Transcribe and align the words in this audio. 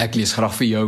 Ek 0.00 0.16
lees 0.16 0.32
graag 0.32 0.54
vir 0.56 0.68
jou 0.70 0.86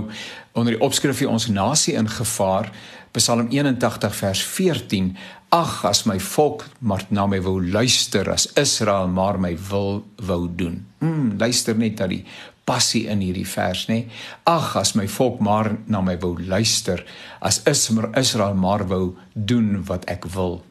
onder 0.56 0.72
die 0.72 0.84
opskrif 0.84 1.18
vir 1.20 1.28
ons 1.32 1.50
nasie 1.52 1.94
in 2.00 2.08
gevaar, 2.08 2.70
Psalm 3.12 3.50
81 3.52 4.14
vers 4.16 4.40
14. 4.54 5.10
Ag, 5.52 5.72
as 5.84 6.06
my 6.08 6.16
volk 6.16 6.64
maar 6.80 7.04
na 7.12 7.26
my 7.28 7.42
wou 7.44 7.58
luister, 7.60 8.30
as 8.32 8.46
Israel 8.56 9.10
maar 9.12 9.36
my 9.40 9.52
wil 9.68 10.00
wou 10.16 10.46
doen. 10.48 10.80
Mm, 11.04 11.36
luister 11.40 11.76
net 11.76 12.00
na 12.00 12.08
die 12.08 12.22
passie 12.64 13.04
in 13.12 13.20
hierdie 13.20 13.48
vers, 13.48 13.84
nê? 13.90 14.06
Ag, 14.48 14.72
as 14.80 14.94
my 14.96 15.04
volk 15.12 15.44
maar 15.44 15.74
na 15.92 16.00
my 16.00 16.16
wou 16.22 16.38
luister, 16.40 17.04
as 17.44 17.60
Israel 17.68 18.56
maar 18.56 18.86
wou 18.88 19.12
doen 19.34 19.82
wat 19.92 20.08
ek 20.08 20.24
wil. 20.32 20.62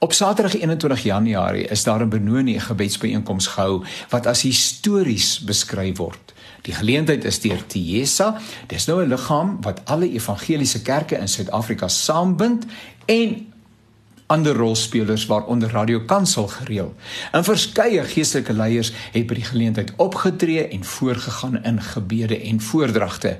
Op 0.00 0.16
Saterdag 0.16 0.56
21 0.56 1.04
Januarie 1.04 1.68
is 1.68 1.84
daar 1.84 2.00
'n 2.00 2.08
Benoni 2.08 2.56
gebedsbyeenkoms 2.60 3.46
gehou 3.52 3.84
wat 4.08 4.26
as 4.26 4.48
histories 4.48 5.40
beskryf 5.44 5.98
word. 5.98 6.32
Die 6.70 6.78
geleentheid 6.78 7.24
is 7.26 7.40
deur 7.42 7.58
Tiesa. 7.66 8.36
Dis 8.70 8.86
nou 8.86 9.02
'n 9.02 9.08
liggaam 9.08 9.56
wat 9.60 9.80
alle 9.84 10.06
evangeliese 10.10 10.82
kerke 10.82 11.16
in 11.18 11.28
Suid-Afrika 11.28 11.88
saambind 11.88 12.66
en 13.06 13.46
ander 14.26 14.54
rolspelers 14.54 15.26
waaronder 15.26 15.70
Radio 15.70 16.00
Kansel 16.00 16.46
gereël. 16.46 16.94
En 17.32 17.44
verskeie 17.44 18.04
geestelike 18.04 18.52
leiers 18.52 18.92
het 19.12 19.26
by 19.26 19.34
die 19.34 19.44
geleentheid 19.44 19.92
opgetree 19.96 20.68
en 20.68 20.84
voorgegaan 20.84 21.64
in 21.64 21.82
gebede 21.82 22.40
en 22.40 22.60
voordragte. 22.60 23.38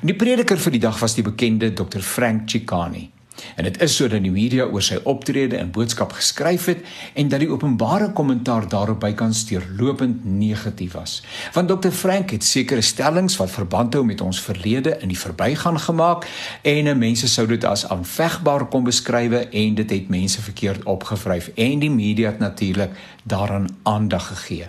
Die 0.00 0.14
prediker 0.14 0.58
vir 0.58 0.72
die 0.72 0.80
dag 0.80 0.98
was 0.98 1.14
die 1.14 1.22
bekende 1.22 1.72
Dr 1.72 2.00
Frank 2.00 2.50
Chikani. 2.50 3.10
En 3.56 3.64
dit 3.64 3.80
is 3.82 3.96
sodat 3.96 4.22
die 4.22 4.32
media 4.32 4.64
oor 4.64 4.82
sy 4.82 4.98
optrede 5.04 5.56
en 5.56 5.70
boodskap 5.70 6.12
geskryf 6.12 6.68
het 6.70 6.84
en 7.14 7.28
dat 7.28 7.40
die 7.40 7.50
openbare 7.50 8.12
kommentaar 8.12 8.68
daarop 8.68 9.00
bykans 9.00 9.44
deurlopend 9.48 10.24
negatief 10.24 10.92
was. 10.92 11.22
Want 11.52 11.68
Dr 11.68 11.90
Frank 11.94 12.30
het 12.30 12.44
sekere 12.44 12.80
stellings 12.80 13.36
wat 13.36 13.50
verband 13.50 13.94
hou 13.94 14.04
met 14.04 14.20
ons 14.20 14.40
verlede 14.40 14.96
in 15.02 15.12
die 15.12 15.18
verbygaan 15.18 15.80
gemaak 15.80 16.26
en 16.62 16.98
mense 16.98 17.28
sou 17.28 17.46
dit 17.46 17.64
as 17.64 17.86
aanvegbaar 17.88 18.66
kon 18.68 18.84
beskryf 18.84 19.16
en 19.28 19.74
dit 19.74 19.90
het 19.90 20.08
mense 20.08 20.42
verkeerd 20.42 20.84
opgevryf 20.84 21.50
en 21.54 21.78
die 21.78 21.90
media 21.90 22.30
het 22.30 22.38
natuurlik 22.38 22.90
daaraan 23.22 23.68
aandag 23.82 24.28
gegee. 24.28 24.68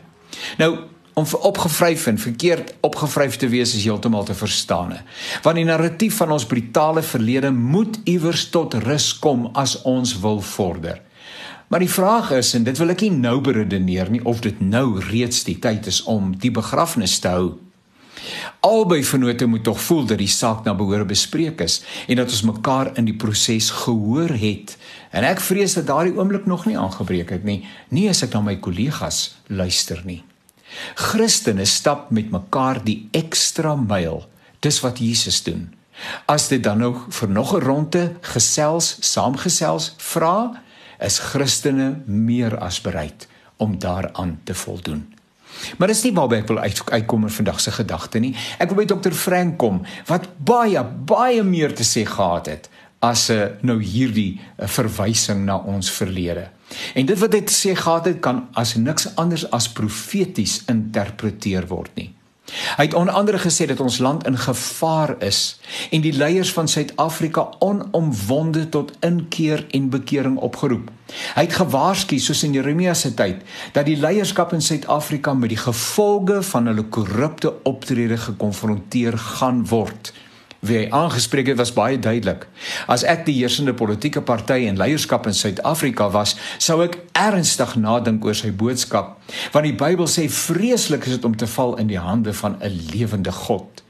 Nou 0.57 0.77
om 1.19 1.27
opgevryf 1.51 2.07
en 2.07 2.17
verkeerd 2.19 2.73
opgevryf 2.85 3.35
te 3.35 3.47
wees 3.51 3.75
is 3.75 3.83
heeltemal 3.83 4.23
te 4.23 4.33
verstaan. 4.33 4.95
Want 5.43 5.59
die 5.59 5.67
narratief 5.67 6.17
van 6.21 6.31
ons 6.31 6.47
brutale 6.47 7.03
verlede 7.03 7.51
moet 7.51 7.99
iewers 8.03 8.47
tot 8.53 8.77
rus 8.85 9.11
kom 9.19 9.49
as 9.53 9.81
ons 9.81 10.15
wil 10.23 10.41
vorder. 10.41 11.01
Maar 11.69 11.83
die 11.85 11.91
vraag 11.91 12.31
is 12.31 12.53
en 12.57 12.63
dit 12.65 12.77
wil 12.81 12.95
ek 12.95 13.03
nie 13.05 13.13
nou 13.13 13.35
beredeneer 13.45 14.09
nie 14.09 14.23
of 14.25 14.39
dit 14.41 14.61
nou 14.63 15.01
reeds 15.11 15.43
die 15.45 15.59
tyd 15.61 15.89
is 15.91 16.01
om 16.09 16.31
die 16.33 16.51
begrafnis 16.53 17.19
te 17.21 17.35
hou. 17.35 17.49
Albei 18.65 19.03
vennote 19.05 19.45
moet 19.45 19.63
tog 19.63 19.77
voel 19.81 20.07
dat 20.09 20.19
die 20.19 20.31
saak 20.31 20.65
na 20.65 20.73
behoore 20.75 21.05
bespreek 21.07 21.61
is 21.63 21.79
en 22.07 22.19
dat 22.19 22.33
ons 22.33 22.47
mekaar 22.49 22.91
in 22.99 23.07
die 23.07 23.15
proses 23.15 23.69
gehoor 23.85 24.33
het. 24.41 24.75
En 25.15 25.27
ek 25.27 25.43
vrees 25.45 25.77
dat 25.77 25.87
daardie 25.87 26.17
oomblik 26.17 26.49
nog 26.49 26.65
nie 26.65 26.77
aangebreek 26.77 27.37
het 27.37 27.45
nie, 27.47 27.61
nie 27.93 28.09
as 28.09 28.23
ek 28.25 28.33
na 28.35 28.43
my 28.49 28.57
kollegas 28.57 29.37
luister 29.47 30.01
nie. 30.05 30.23
Christene 30.95 31.65
stap 31.65 32.11
met 32.11 32.31
mekaar 32.31 32.83
die 32.83 33.09
ekstra 33.11 33.75
myl. 33.75 34.25
Dis 34.59 34.79
wat 34.79 34.99
Jesus 34.99 35.43
doen. 35.43 35.69
As 36.25 36.47
dit 36.47 36.63
dan 36.63 36.79
nou 36.79 36.95
vir 37.09 37.29
nog 37.29 37.53
'n 37.55 37.63
ronde 37.63 38.15
gesels, 38.21 38.97
saamgesels 38.99 39.93
vra, 39.97 40.61
is 40.99 41.19
Christene 41.19 42.01
meer 42.05 42.57
as 42.57 42.81
bereid 42.81 43.27
om 43.57 43.79
daaraan 43.79 44.39
te 44.43 44.53
voldoen. 44.53 45.13
Maar 45.77 45.87
dis 45.87 46.03
nie 46.03 46.13
waarby 46.13 46.35
ek 46.35 46.47
wil 46.47 46.59
uitkom 46.91 47.23
in 47.27 47.33
vandag 47.33 47.59
se 47.59 47.71
gedagte 47.71 48.19
nie. 48.19 48.35
Ek 48.59 48.71
wil 48.71 48.85
by 48.85 48.85
Dr. 48.85 49.11
Frank 49.11 49.57
kom 49.57 49.81
wat 50.07 50.29
baie 50.37 50.83
baie 50.83 51.43
meer 51.43 51.73
te 51.75 51.83
sê 51.83 52.05
gehad 52.07 52.47
het 52.47 52.69
as 52.99 53.29
'n 53.29 53.33
uh, 53.33 53.47
nou 53.61 53.83
hierdie 53.83 54.39
uh, 54.39 54.67
verwysing 54.67 55.45
na 55.45 55.57
ons 55.57 55.91
verlede. 55.91 56.49
En 56.93 57.05
dit 57.05 57.19
wat 57.19 57.33
hy 57.33 57.43
sê 57.49 57.75
gehad 57.75 58.05
het 58.05 58.21
kan 58.23 58.47
as 58.53 58.75
niks 58.75 59.09
anders 59.15 59.47
as 59.51 59.71
profeties 59.71 60.61
interpreteer 60.67 61.67
word 61.67 61.93
nie. 61.95 62.11
Hy 62.49 62.83
het 62.87 62.93
onder 62.93 63.13
andere 63.13 63.37
gesê 63.37 63.65
dat 63.69 63.79
ons 63.79 63.97
land 63.97 64.25
in 64.27 64.37
gevaar 64.37 65.15
is 65.23 65.59
en 65.91 66.01
die 66.01 66.13
leiers 66.13 66.51
van 66.53 66.67
Suid-Afrika 66.67 67.47
onomwonde 67.59 68.69
tot 68.69 68.91
inkeer 69.05 69.65
en 69.69 69.89
bekering 69.89 70.37
opgeroep. 70.37 70.89
Hy 71.35 71.45
het 71.45 71.57
gewaarsku 71.57 72.19
soos 72.21 72.43
in 72.43 72.53
Jeremia 72.57 72.93
se 72.93 73.13
tyd 73.13 73.43
dat 73.73 73.85
die 73.85 73.97
leierskap 73.97 74.53
in 74.53 74.65
Suid-Afrika 74.65 75.33
met 75.33 75.53
die 75.53 75.61
gevolge 75.61 76.41
van 76.51 76.69
hulle 76.71 76.87
korrupte 76.89 77.53
optrede 77.69 78.17
gekonfronteer 78.17 79.17
gaan 79.17 79.65
word 79.69 80.13
wie 80.59 80.77
hy 80.77 80.87
aangespreek 80.91 81.47
het 81.47 81.59
was 81.59 81.73
baie 81.73 81.99
duidelik. 81.99 82.47
As 82.87 83.05
ek 83.07 83.25
die 83.25 83.37
heersende 83.39 83.73
politieke 83.73 84.21
party 84.21 84.65
en 84.67 84.79
leierskap 84.79 85.27
in 85.29 85.37
Suid-Afrika 85.37 86.09
was, 86.11 86.35
sou 86.57 86.81
ek 86.83 86.99
ernstig 87.17 87.75
nadink 87.79 88.25
oor 88.25 88.35
sy 88.35 88.51
boodskap, 88.51 89.17
want 89.53 89.67
die 89.67 89.77
Bybel 89.77 90.09
sê 90.11 90.27
vreeslik 90.31 91.07
is 91.07 91.19
dit 91.19 91.27
om 91.27 91.37
te 91.37 91.47
val 91.47 91.77
in 91.79 91.91
die 91.91 92.01
hande 92.01 92.33
van 92.33 92.57
'n 92.59 92.91
lewende 92.91 93.31
God. 93.31 93.83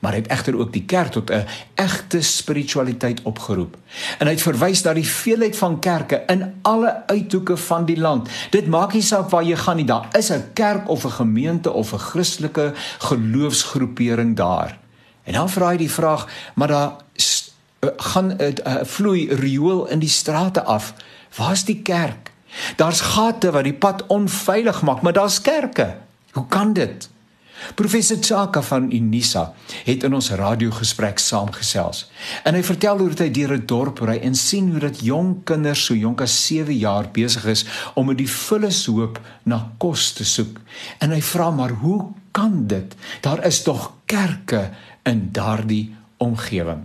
Maar 0.00 0.12
hy 0.12 0.18
het 0.18 0.30
egter 0.30 0.58
ook 0.58 0.72
die 0.72 0.84
kerk 0.84 1.12
tot 1.12 1.30
'n 1.30 1.46
egte 1.74 2.20
spiritualiteit 2.22 3.22
opgeroep. 3.22 3.76
En 4.18 4.26
hy 4.26 4.32
het 4.32 4.42
verwys 4.42 4.82
na 4.82 4.92
die 4.92 5.08
veelheid 5.08 5.56
van 5.56 5.80
kerke 5.80 6.22
in 6.26 6.54
alle 6.62 7.06
uithoeke 7.06 7.56
van 7.56 7.84
die 7.84 7.98
land. 7.98 8.28
Dit 8.50 8.66
maak 8.66 8.92
nie 8.92 9.02
saak 9.02 9.30
waar 9.30 9.42
jy 9.42 9.56
gaan 9.56 9.76
nie, 9.76 9.84
daar 9.84 10.08
is 10.12 10.30
'n 10.30 10.44
kerk 10.52 10.88
of 10.88 11.04
'n 11.04 11.10
gemeente 11.10 11.72
of 11.72 11.92
'n 11.92 11.98
Christelike 11.98 12.72
geloofsgroepering 12.98 14.36
daar. 14.36 14.85
En 15.26 15.32
dan 15.32 15.50
vra 15.50 15.72
hy 15.74 15.80
die 15.82 15.90
vraag, 15.90 16.26
maar 16.54 16.70
daar 16.70 16.92
uh, 17.80 17.90
gaan 17.96 18.26
'n 18.26 18.40
uh, 18.40 18.48
uh, 18.66 18.84
vloei 18.84 19.28
riool 19.34 19.86
in 19.86 19.98
die 19.98 20.08
strate 20.08 20.62
af. 20.62 20.94
Waar's 21.36 21.64
die 21.64 21.82
kerk? 21.82 22.32
Daar's 22.76 23.00
gate 23.00 23.50
wat 23.50 23.64
die 23.64 23.74
pad 23.74 24.06
onveilig 24.06 24.82
maak, 24.82 25.02
maar 25.02 25.12
daar's 25.12 25.40
kerke. 25.40 25.96
Hoe 26.32 26.46
kan 26.48 26.72
dit? 26.72 27.08
Professor 27.74 28.16
Chaka 28.20 28.62
van 28.62 28.92
Unisa 28.92 29.54
het 29.84 30.02
in 30.02 30.14
ons 30.14 30.30
radiogesprek 30.30 31.18
saamgesels. 31.18 32.04
En 32.44 32.54
hy 32.54 32.62
vertel 32.62 32.98
hoe 32.98 33.10
hy 33.16 33.30
deur 33.30 33.56
'n 33.56 33.66
dorp 33.66 33.98
ry 33.98 34.18
en 34.22 34.34
sien 34.34 34.70
hoe 34.70 34.80
dat 34.80 35.00
jong 35.00 35.44
kinders 35.44 35.84
so 35.84 35.94
jonk 35.94 36.20
as 36.20 36.46
7 36.46 36.76
jaar 36.76 37.08
besig 37.12 37.44
is 37.44 37.64
om 37.94 38.06
met 38.06 38.18
die 38.18 38.30
vullis 38.30 38.86
hoop 38.86 39.20
na 39.42 39.72
kos 39.78 40.12
te 40.12 40.24
soek. 40.24 40.60
En 40.98 41.10
hy 41.10 41.22
vra 41.22 41.50
maar 41.50 41.70
hoe 41.70 42.12
kan 42.30 42.66
dit? 42.66 42.94
Daar 43.20 43.44
is 43.46 43.62
tog 43.62 43.92
kerke 44.04 44.70
in 45.06 45.28
daardie 45.32 45.94
omgewing. 46.22 46.84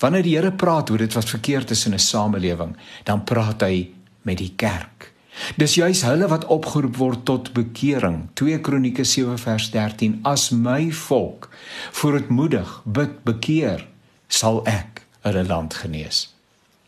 Wanneer 0.00 0.22
die 0.26 0.36
Here 0.36 0.52
praat 0.52 0.90
oor 0.90 0.98
dit 1.04 1.12
wat 1.12 1.28
verkeerd 1.28 1.70
is 1.70 1.86
in 1.86 1.94
'n 1.94 1.98
samelewing, 1.98 2.76
dan 3.04 3.24
praat 3.24 3.60
hy 3.60 3.90
met 4.22 4.38
die 4.38 4.52
kerk. 4.56 5.12
Dis 5.56 5.74
juis 5.74 6.02
hulle 6.06 6.28
wat 6.30 6.46
opgeroep 6.46 6.96
word 6.96 7.24
tot 7.24 7.52
bekering. 7.52 8.28
2 8.34 8.60
Kronieke 8.60 9.04
7 9.04 9.38
vers 9.38 9.70
13: 9.70 10.20
As 10.22 10.50
my 10.50 10.92
volk 10.92 11.48
voortmoedig 11.90 12.82
bid 12.84 13.24
bekeer, 13.24 13.86
sal 14.28 14.62
ek 14.66 15.02
hulle 15.20 15.44
land 15.44 15.74
genees. 15.74 16.28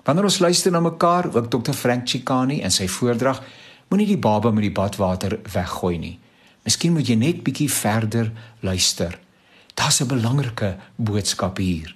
Wanneer 0.06 0.24
ons 0.24 0.38
luister 0.38 0.70
na 0.70 0.80
mekaar, 0.80 1.34
ook 1.34 1.50
Dr. 1.50 1.74
Frank 1.74 2.06
Chikani 2.08 2.60
en 2.62 2.70
sy 2.70 2.86
voordrag, 2.88 3.42
moenie 3.88 4.06
die 4.06 4.18
baba 4.18 4.50
met 4.50 4.62
die 4.62 4.74
badwater 4.74 5.38
weggooi 5.52 5.98
nie. 5.98 6.18
Miskien 6.66 6.92
moet 6.92 7.08
jy 7.08 7.16
net 7.18 7.42
bietjie 7.46 7.70
verder 7.70 8.30
luister. 8.60 9.18
Daar's 9.76 10.00
'n 10.00 10.08
belangrike 10.08 10.76
boodskap 10.96 11.56
hier. 11.60 11.94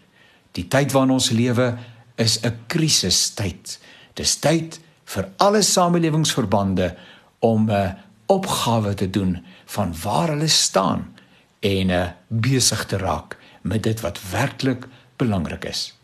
Die 0.52 0.68
tyd 0.68 0.92
waarin 0.92 1.16
ons 1.16 1.30
lewe 1.30 1.78
is 2.16 2.40
'n 2.44 2.56
krisistyd. 2.66 3.78
Dis 4.14 4.36
tyd 4.36 4.80
vir 5.04 5.28
alle 5.36 5.62
samelewingsverbande 5.62 6.96
om 7.38 7.70
'n 7.70 7.96
opgawe 8.26 8.94
te 8.94 9.10
doen 9.10 9.44
van 9.64 9.94
waar 10.02 10.28
hulle 10.28 10.48
staan 10.48 11.16
en 11.60 11.88
uh, 11.88 12.08
besig 12.28 12.86
te 12.86 12.96
raak 12.96 13.36
met 13.62 13.82
dit 13.82 14.00
wat 14.00 14.20
werklik 14.30 14.86
belangrik 15.16 15.64
is. 15.64 15.96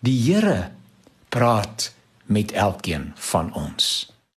Die 0.00 0.32
Here 0.32 0.70
praat 1.28 1.92
met 2.24 2.52
elkeen 2.52 3.12
van 3.14 3.54
ons. 3.54 4.15